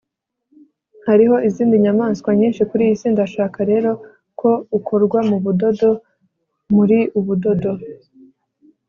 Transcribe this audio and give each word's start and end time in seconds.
hariho 1.07 1.35
izindi 1.47 1.75
nyamaswa 1.85 2.29
nyinshi 2.39 2.61
kuri 2.69 2.81
iyi 2.87 2.95
si, 2.99 3.07
ndashaka 3.13 3.59
rero 3.71 3.91
ko 4.39 4.49
ukorwa 4.77 5.19
mu 5.29 5.37
budodo. 5.43 5.89
muri 6.75 6.99
ubudodo 7.19 7.71